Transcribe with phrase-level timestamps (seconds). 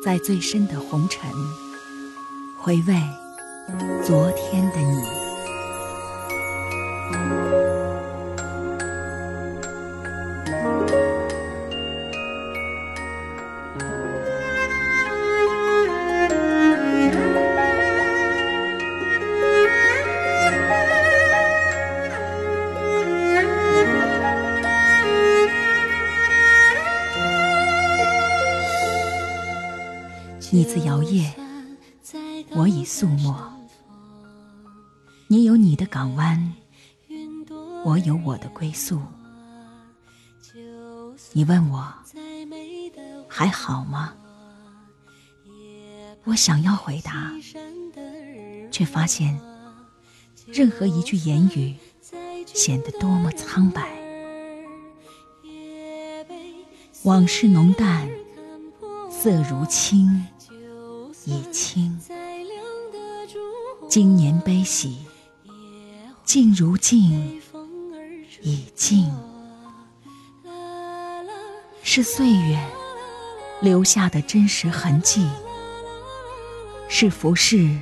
[0.00, 1.28] 在最深的红尘，
[2.56, 2.94] 回味
[4.04, 5.17] 昨天的你。
[30.50, 31.30] 你自摇曳，
[32.52, 33.52] 我已素墨。
[35.26, 36.54] 你有你的港湾，
[37.84, 39.00] 我有我的归宿。
[41.32, 41.92] 你问我
[43.28, 44.14] 还好吗？
[46.24, 47.30] 我想要回答，
[48.70, 49.38] 却发现
[50.46, 51.76] 任何一句言语
[52.46, 53.96] 显得多么苍白。
[57.04, 58.08] 往事浓淡，
[59.20, 60.24] 色如青。
[61.24, 61.98] 已清，
[63.90, 64.98] 今年悲喜，
[66.24, 67.42] 静如镜，
[68.40, 69.12] 已静。
[71.82, 72.58] 是岁月
[73.60, 75.28] 留下的真实痕迹，
[76.88, 77.76] 是浮世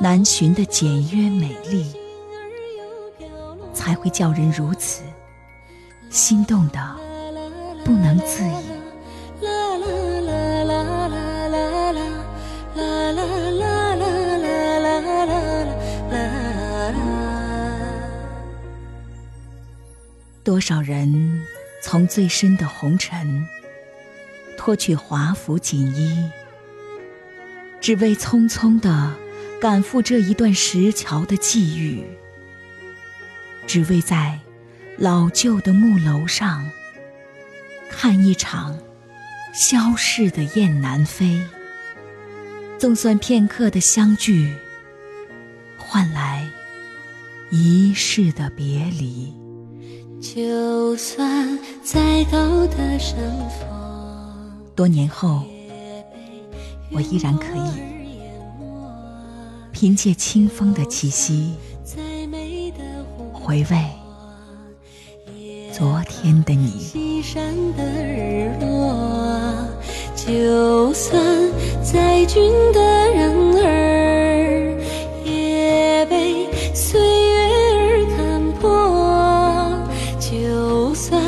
[0.00, 1.94] 难寻的简约美丽，
[3.72, 5.02] 才会叫人如此
[6.10, 6.96] 心动的
[7.84, 8.75] 不能自已。
[13.16, 15.24] 啦啦啦啦啦啦
[16.10, 16.94] 啦啦
[20.44, 21.42] 多少人
[21.82, 23.46] 从最深的红尘
[24.56, 26.30] 脱去华服锦衣，
[27.80, 29.14] 只为匆匆的
[29.60, 32.04] 赶赴这一段石桥的际遇，
[33.66, 34.38] 只为在
[34.98, 36.70] 老旧的木楼上
[37.88, 38.78] 看一场
[39.54, 41.40] 消逝的雁南飞。
[42.78, 44.54] 总算片刻的相聚，
[45.78, 46.46] 换来
[47.50, 49.32] 一世的别离。
[50.20, 53.16] 就算再高的山
[53.48, 53.66] 峰，
[54.74, 55.42] 多年后，
[56.92, 57.80] 我依然可以
[59.72, 61.54] 凭借清风的气息，
[63.32, 63.86] 回味
[65.72, 66.92] 昨天的你。
[70.14, 71.22] 就算
[71.92, 72.80] 再俊的
[73.12, 74.76] 人儿
[75.24, 77.36] 也被岁月
[77.76, 79.78] 而看破
[80.18, 81.22] 就算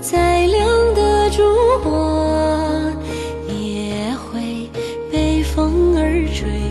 [0.00, 1.42] 再亮的烛
[1.84, 2.90] 火
[3.48, 4.70] 也会
[5.12, 6.67] 被风儿吹。